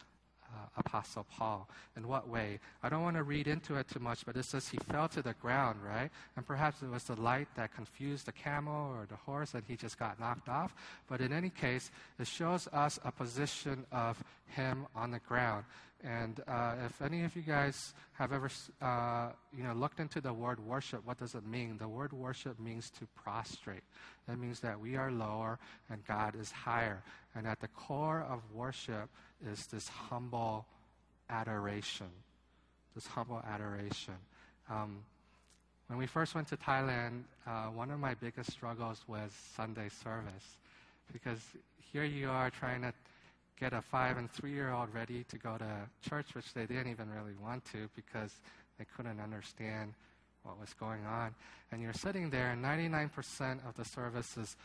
[0.54, 1.68] uh, Apostle Paul.
[1.98, 2.60] In what way?
[2.82, 5.22] I don't want to read into it too much, but it says he fell to
[5.22, 6.10] the ground, right?
[6.36, 9.76] And perhaps it was the light that confused the camel or the horse and he
[9.76, 10.74] just got knocked off.
[11.08, 15.66] But in any case, it shows us a position of him on the ground.
[16.04, 18.50] And uh, if any of you guys have ever,
[18.82, 21.78] uh, you know, looked into the word worship, what does it mean?
[21.78, 23.84] The word worship means to prostrate.
[24.28, 27.02] That means that we are lower and God is higher.
[27.36, 29.10] And at the core of worship
[29.52, 30.66] is this humble
[31.30, 32.10] adoration.
[32.96, 34.16] This humble adoration.
[34.70, 35.00] Um,
[35.88, 40.58] when we first went to Thailand, uh, one of my biggest struggles was Sunday service.
[41.12, 41.40] Because
[41.92, 42.94] here you are trying to
[43.60, 46.88] get a five and three year old ready to go to church, which they didn't
[46.88, 48.32] even really want to because
[48.80, 49.94] they couldn't understand
[50.44, 51.34] what was going on.
[51.72, 54.56] And you're sitting there, and 99% of the service is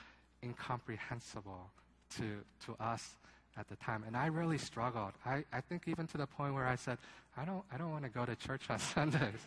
[0.43, 1.71] incomprehensible
[2.17, 3.17] to, to us
[3.59, 4.05] at the time.
[4.07, 5.13] And I really struggled.
[5.27, 6.99] I, I think even to the point where I said,
[7.37, 9.41] I don't, I don't want to go to church on Sundays,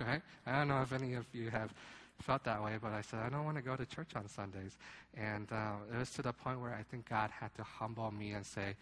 [0.00, 0.22] right?
[0.46, 1.72] I don't know if any of you have
[2.20, 4.76] felt that way, but I said, I don't want to go to church on Sundays.
[5.16, 8.32] And uh, it was to the point where I think God had to humble me
[8.32, 8.74] and say,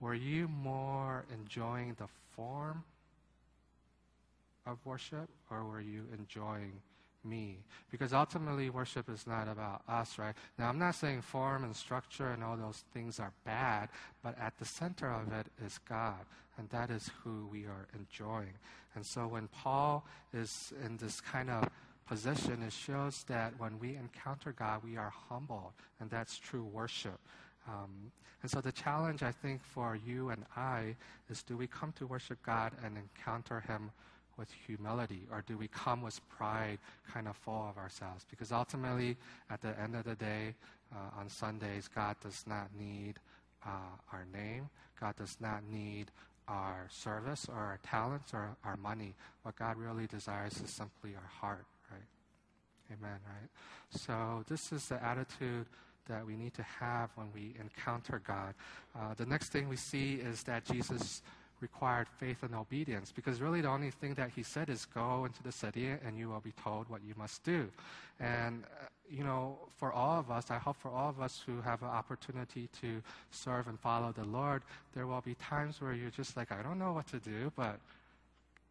[0.00, 2.84] Were you more enjoying the form
[4.66, 6.72] of worship, or were you enjoying
[7.24, 7.58] me?
[7.90, 10.34] Because ultimately, worship is not about us, right?
[10.58, 13.88] Now, I'm not saying form and structure and all those things are bad,
[14.22, 16.24] but at the center of it is God,
[16.56, 18.54] and that is who we are enjoying.
[18.94, 21.68] And so when Paul is in this kind of
[22.06, 27.18] position, it shows that when we encounter God, we are humbled, and that's true worship.
[27.68, 28.10] Um,
[28.42, 30.96] and so the challenge, I think, for you and I
[31.28, 33.90] is do we come to worship God and encounter Him
[34.38, 36.78] with humility, or do we come with pride,
[37.12, 38.24] kind of full of ourselves?
[38.30, 39.16] Because ultimately,
[39.50, 40.54] at the end of the day,
[40.94, 43.14] uh, on Sundays, God does not need
[43.66, 43.70] uh,
[44.12, 44.68] our name.
[45.00, 46.10] God does not need
[46.46, 49.14] our service or our talents or our money.
[49.42, 52.96] What God really desires is simply our heart, right?
[52.98, 53.50] Amen, right?
[53.90, 55.66] So this is the attitude
[56.08, 58.54] that we need to have when we encounter God.
[58.98, 61.22] Uh, the next thing we see is that Jesus
[61.60, 65.42] required faith and obedience because really the only thing that he said is go into
[65.42, 67.68] the city and you will be told what you must do.
[68.20, 71.60] And, uh, you know, for all of us, I hope for all of us who
[71.62, 74.62] have an opportunity to serve and follow the Lord,
[74.94, 77.78] there will be times where you're just like, I don't know what to do, but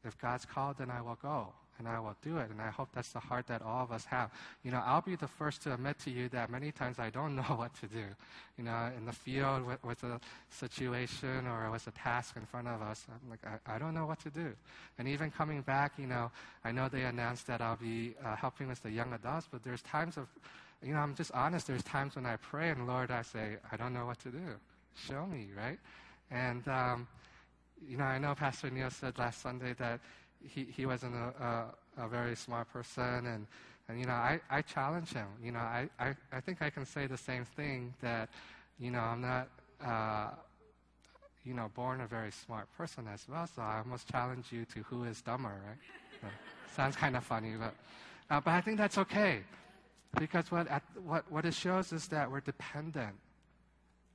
[0.04, 2.50] if God's called, then I will go and I will do it.
[2.50, 4.32] And I hope that's the heart that all of us have.
[4.64, 7.36] You know, I'll be the first to admit to you that many times I don't
[7.36, 8.04] know what to do.
[8.58, 10.20] You know, in the field with, with a
[10.50, 14.06] situation or with a task in front of us, I'm like, I, I don't know
[14.06, 14.54] what to do.
[14.98, 16.32] And even coming back, you know,
[16.64, 19.82] I know they announced that I'll be uh, helping with the young adults, but there's
[19.82, 20.28] times of,
[20.84, 23.78] you know, I'm just honest, there's times when I pray and Lord, I say, I
[23.78, 24.40] don't know what to do.
[24.96, 25.78] Show me, right?
[26.32, 27.08] And, um,
[27.88, 30.00] you know, I know Pastor Neil said last Sunday that
[30.44, 31.68] he, he wasn't a,
[31.98, 33.26] a, a, very smart person.
[33.26, 33.48] And,
[33.90, 35.28] and you know, I, I challenge him.
[35.44, 38.30] You know, I, I, I think I can say the same thing that,
[38.80, 39.50] you know, I'm not,
[39.84, 40.30] uh,
[41.44, 43.48] you know, born a very smart person as well.
[43.48, 46.32] So I almost challenge you to who is dumber, right?
[46.76, 47.74] sounds kind of funny, but,
[48.30, 49.42] uh, but I think that's okay.
[50.20, 53.16] Because what, at, what, what it shows is that we're dependent.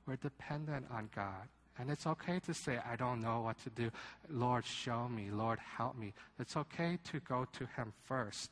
[0.05, 1.47] We're dependent on God.
[1.79, 3.89] And it's okay to say, I don't know what to do.
[4.29, 5.29] Lord, show me.
[5.31, 6.13] Lord, help me.
[6.39, 8.51] It's okay to go to Him first.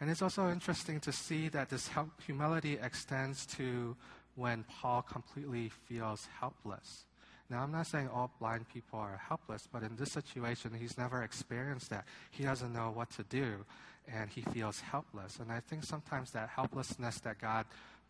[0.00, 1.88] And it's also interesting to see that this
[2.26, 3.96] humility extends to
[4.34, 7.04] when Paul completely feels helpless.
[7.48, 11.22] Now, I'm not saying all blind people are helpless, but in this situation, he's never
[11.22, 12.04] experienced that.
[12.30, 13.64] He doesn't know what to do,
[14.12, 15.38] and he feels helpless.
[15.38, 17.64] And I think sometimes that helplessness that God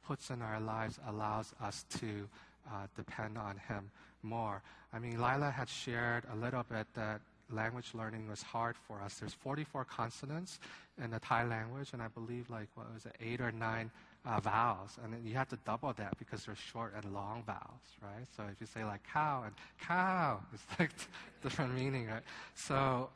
[0.06, 2.28] puts in our lives allows us to
[2.68, 3.90] uh, depend on Him
[4.22, 4.62] more.
[4.92, 9.18] I mean, Lila had shared a little bit that language learning was hard for us.
[9.18, 10.58] There's 44 consonants
[11.02, 13.90] in the Thai language, and I believe like what was it, eight or nine
[14.24, 18.26] uh, vowels, and you have to double that because they're short and long vowels, right?
[18.36, 20.90] So if you say like cow and cow, it's like
[21.42, 22.22] different meaning, right?
[22.54, 23.10] So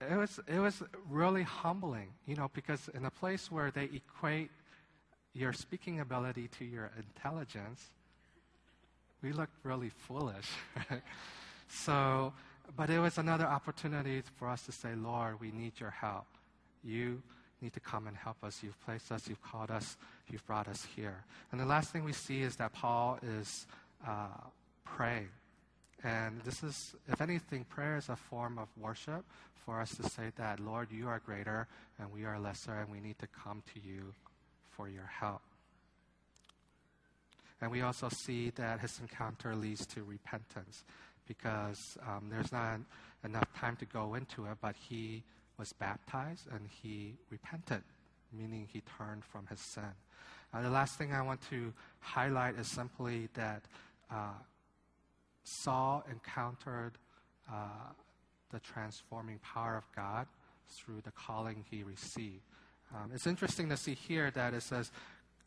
[0.00, 4.50] it was it was really humbling, you know, because in a place where they equate
[5.34, 7.86] your speaking ability to your intelligence,
[9.22, 10.48] we looked really foolish.
[11.68, 12.32] so,
[12.76, 16.26] but it was another opportunity for us to say, Lord, we need your help.
[16.84, 17.22] You
[17.60, 18.60] need to come and help us.
[18.62, 19.96] You've placed us, you've called us,
[20.28, 21.24] you've brought us here.
[21.50, 23.66] And the last thing we see is that Paul is
[24.06, 24.26] uh,
[24.84, 25.28] praying.
[26.04, 29.24] And this is, if anything, prayer is a form of worship
[29.64, 31.68] for us to say that, Lord, you are greater
[32.00, 34.12] and we are lesser, and we need to come to you
[34.76, 35.42] for your help.
[37.60, 40.84] And we also see that his encounter leads to repentance
[41.28, 42.80] because um, there's not
[43.24, 45.22] enough time to go into it, but he
[45.58, 47.82] was baptized and he repented,
[48.32, 49.94] meaning he turned from his sin.
[50.52, 53.62] Uh, the last thing I want to highlight is simply that
[54.10, 54.34] uh,
[55.44, 56.98] Saul encountered
[57.50, 57.92] uh,
[58.50, 60.26] the transforming power of God
[60.68, 62.42] through the calling he received.
[62.94, 64.90] Um, it's interesting to see here that it says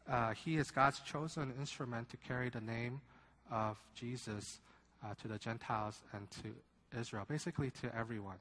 [0.10, 3.02] uh, he is God's chosen instrument to carry the name
[3.52, 4.60] of Jesus
[5.04, 8.38] uh, to the Gentiles and to Israel, basically to everyone.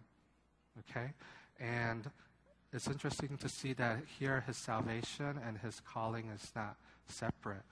[0.91, 1.13] Okay?
[1.61, 2.11] And
[2.73, 6.77] it's interesting to see that here his salvation and his calling is not
[7.09, 7.63] separate.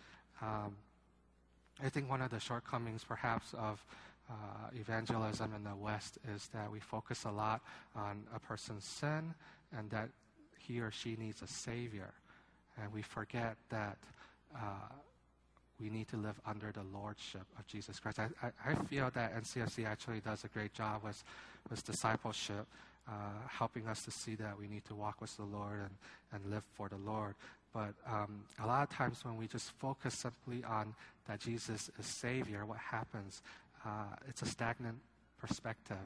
[0.41, 0.76] Um,
[1.83, 3.85] I think one of the shortcomings, perhaps, of
[4.30, 4.35] uh,
[4.74, 7.61] evangelism in the West is that we focus a lot
[7.97, 9.35] on a person's sin
[9.76, 10.09] and that
[10.66, 12.12] he or she needs a savior.
[12.80, 13.98] And we forget that
[14.54, 14.94] uh,
[15.80, 18.18] we need to live under the lordship of Jesus Christ.
[18.20, 21.22] I, I, I, feel that NCFC actually does a great job with,
[21.70, 22.66] with discipleship,
[23.08, 23.12] uh,
[23.48, 25.90] helping us to see that we need to walk with the Lord and,
[26.32, 27.34] and live for the Lord.
[27.74, 30.94] But um, a lot of times when we just focus simply on
[31.26, 33.42] that Jesus is Savior, what happens?
[33.84, 34.98] Uh, it's a stagnant
[35.40, 35.96] perspective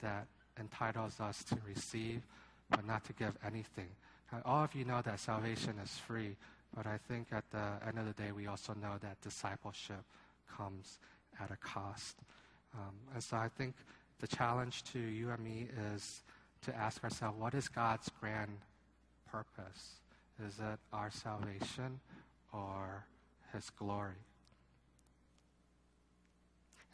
[0.00, 0.26] that
[0.58, 2.22] entitles us to receive
[2.70, 3.88] but not to give anything.
[4.32, 6.36] Uh, all of you know that salvation is free,
[6.74, 10.04] but I think at the end of the day, we also know that discipleship
[10.56, 10.98] comes
[11.42, 12.16] at a cost.
[12.74, 13.74] Um, and so I think
[14.20, 16.22] the challenge to you and me is
[16.62, 18.58] to ask ourselves what is God's grand
[19.30, 20.00] purpose?
[20.46, 22.00] Is it our salvation
[22.52, 23.04] or
[23.52, 24.14] His glory?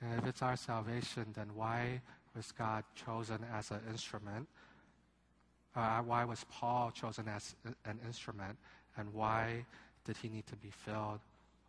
[0.02, 2.00] And if it's our salvation, then why
[2.34, 4.46] was God chosen as an instrument
[5.76, 7.54] uh, why was Paul chosen as
[7.84, 8.56] an instrument?
[8.96, 9.66] And why
[10.04, 11.20] did he need to be filled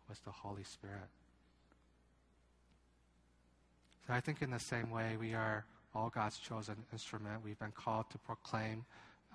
[0.08, 1.08] with the Holy Spirit?
[4.06, 7.44] So I think in the same way, we are all God's chosen instrument.
[7.44, 8.86] We've been called to proclaim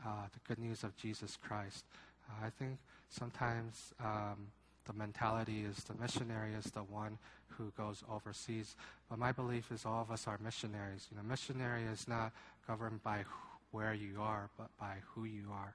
[0.03, 1.85] uh, the good news of Jesus Christ.
[2.27, 4.47] Uh, I think sometimes um,
[4.87, 7.19] the mentality is the missionary is the one
[7.49, 8.75] who goes overseas.
[9.09, 11.07] But my belief is all of us are missionaries.
[11.11, 12.31] You know, missionary is not
[12.67, 13.23] governed by
[13.73, 15.73] where you are, but by who you are.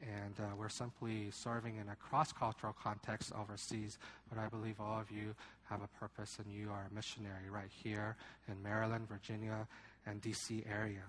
[0.00, 3.98] And uh, we're simply serving in a cross cultural context overseas.
[4.30, 5.34] But I believe all of you
[5.68, 8.16] have a purpose and you are a missionary right here
[8.48, 9.66] in Maryland, Virginia,
[10.06, 11.02] and DC area.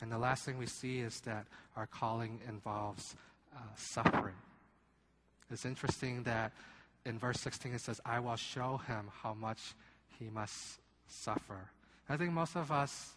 [0.00, 3.16] And the last thing we see is that our calling involves
[3.54, 4.34] uh, suffering.
[5.50, 6.52] It's interesting that
[7.04, 9.74] in verse 16 it says, I will show him how much
[10.18, 10.78] he must
[11.08, 11.70] suffer.
[12.08, 13.15] I think most of us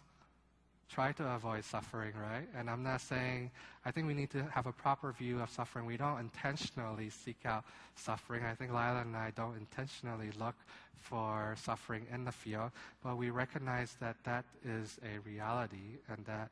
[0.92, 2.46] try to avoid suffering, right?
[2.56, 3.50] And I'm not saying,
[3.84, 5.86] I think we need to have a proper view of suffering.
[5.86, 7.64] We don't intentionally seek out
[7.94, 8.44] suffering.
[8.44, 10.56] I think Lila and I don't intentionally look
[11.00, 12.72] for suffering in the field,
[13.02, 16.50] but we recognize that that is a reality and that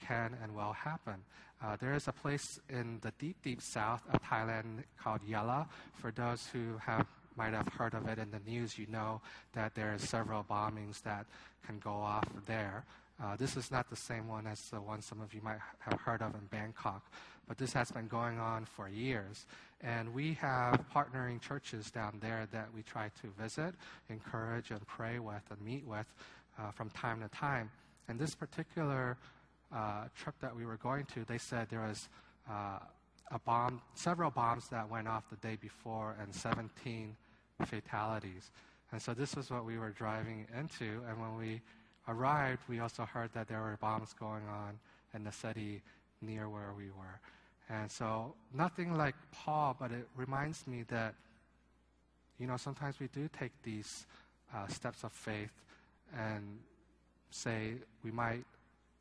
[0.00, 1.14] can and will happen.
[1.62, 5.66] Uh, there is a place in the deep, deep south of Thailand called Yala.
[6.00, 9.20] For those who have might have heard of it in the news, you know
[9.54, 11.24] that there are several bombings that
[11.66, 12.84] can go off there.
[13.22, 16.00] Uh, this is not the same one as the one some of you might have
[16.00, 17.02] heard of in Bangkok,
[17.48, 19.46] but this has been going on for years.
[19.80, 23.74] And we have partnering churches down there that we try to visit,
[24.08, 26.06] encourage, and pray with and meet with
[26.58, 27.70] uh, from time to time.
[28.08, 29.16] And this particular
[29.74, 32.08] uh, trip that we were going to, they said there was
[32.48, 32.78] uh,
[33.30, 37.16] a bomb, several bombs that went off the day before, and 17
[37.66, 38.50] fatalities.
[38.92, 41.02] And so this was what we were driving into.
[41.08, 41.60] And when we
[42.08, 44.78] arrived, we also heard that there were bombs going on
[45.14, 45.82] in the city
[46.20, 47.20] near where we were.
[47.70, 51.14] And so, nothing like Paul, but it reminds me that,
[52.38, 54.06] you know, sometimes we do take these
[54.54, 55.52] uh, steps of faith
[56.16, 56.58] and
[57.30, 58.44] say we might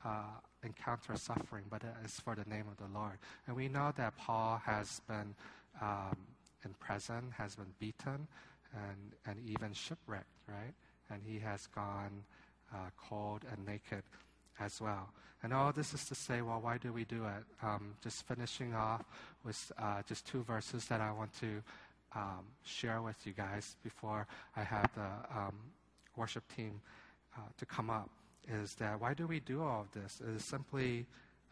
[0.03, 0.23] uh,
[0.63, 3.17] encounter suffering, but it's for the name of the Lord.
[3.47, 5.33] And we know that Paul has been
[5.81, 6.17] um,
[6.65, 8.27] in prison, has been beaten,
[8.73, 10.73] and, and even shipwrecked, right?
[11.09, 12.23] And he has gone
[12.73, 14.03] uh, cold and naked
[14.59, 15.09] as well.
[15.43, 17.43] And all this is to say, well, why do we do it?
[17.65, 19.03] Um, just finishing off
[19.43, 21.61] with uh, just two verses that I want to
[22.15, 25.55] um, share with you guys before I have the um,
[26.15, 26.81] worship team
[27.35, 28.09] uh, to come up.
[28.49, 30.21] Is that why do we do all of this?
[30.21, 31.05] It is simply,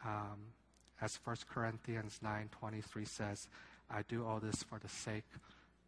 [0.03, 0.53] um,
[1.01, 3.47] as 1 Corinthians 9:23 says,
[3.89, 5.25] "I do all this for the sake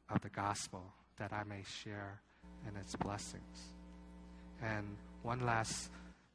[0.09, 2.19] of the gospel, that I may share
[2.67, 3.73] in its blessings."
[4.61, 5.89] And one last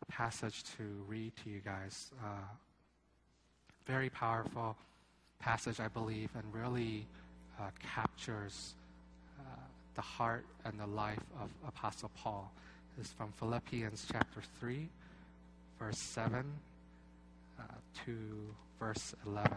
[0.08, 2.10] passage to read to you guys.
[2.22, 2.42] Uh,
[3.86, 4.76] very powerful
[5.40, 7.06] passage, I believe, and really
[7.60, 8.74] uh, captures
[9.40, 9.42] uh,
[9.94, 12.52] the heart and the life of Apostle Paul.
[13.00, 14.88] It's from Philippians chapter 3,
[15.78, 16.44] verse 7
[17.58, 17.62] uh,
[18.04, 18.16] to
[18.78, 19.50] verse 11.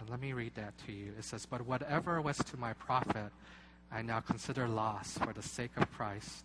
[0.00, 1.12] And let me read that to you.
[1.18, 3.32] It says, But whatever was to my profit,
[3.90, 6.44] I now consider loss for the sake of Christ.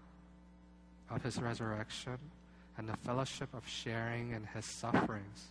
[1.13, 2.17] of his resurrection
[2.77, 5.45] and the fellowship of sharing in his sufferings,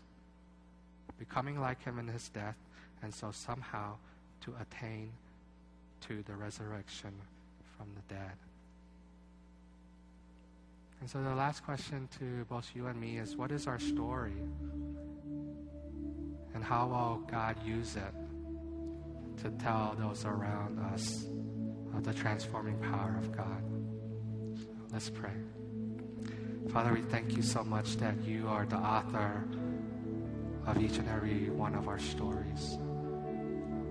[1.19, 2.57] becoming like him in his death,
[3.03, 3.95] and so somehow
[4.43, 5.11] to attain
[6.09, 7.13] to the resurrection
[7.77, 8.33] from the dead.
[11.01, 14.35] And so the last question to both you and me is what is our story?
[16.55, 21.27] And how will God use it to tell those around us
[21.95, 23.80] of the transforming power of God?
[24.93, 25.31] Let's pray.
[26.73, 29.45] Father, we thank you so much that you are the author
[30.67, 32.77] of each and every one of our stories.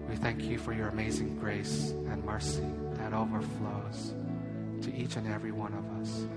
[0.10, 4.14] We thank you for your amazing grace and mercy that overflows
[4.82, 6.28] to each and every one of us.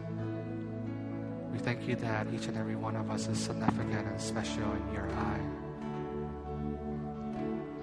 [1.53, 4.95] We thank you that each and every one of us is significant and special in
[4.95, 5.41] your eye,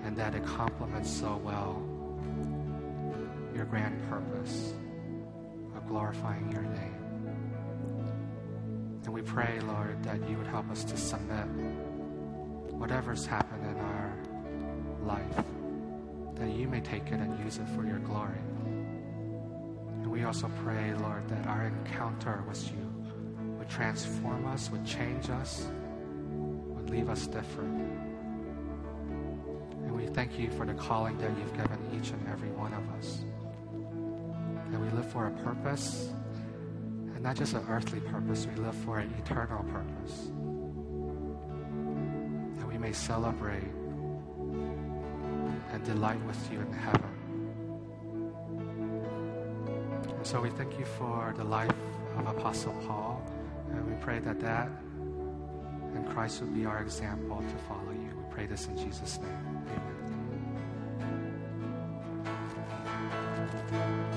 [0.05, 1.83] and that it complements so well
[3.53, 4.73] your grand purpose
[5.89, 6.95] glorifying your name.
[9.05, 11.47] And we pray, Lord, that you would help us to submit
[12.71, 14.13] whatever's happened in our
[15.01, 15.43] life,
[16.35, 18.37] that you may take it and use it for your glory.
[18.67, 22.93] And we also pray, Lord, that our encounter with you
[23.57, 25.65] would transform us, would change us,
[26.29, 27.81] would leave us different.
[29.83, 32.87] And we thank you for the calling that you've given each and every one of
[32.91, 33.23] us.
[35.11, 36.13] For a purpose,
[37.15, 40.29] and not just an earthly purpose, we live for an eternal purpose.
[42.59, 43.71] That we may celebrate
[45.71, 47.11] and delight with you in heaven.
[50.15, 51.73] And so we thank you for the life
[52.17, 53.21] of Apostle Paul,
[53.71, 54.69] and we pray that that
[55.95, 58.15] and Christ would be our example to follow you.
[58.15, 59.63] We pray this in Jesus' name.
[59.65, 59.98] Amen.